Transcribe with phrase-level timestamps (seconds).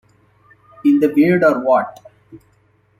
[0.83, 1.99] In the Weird or What?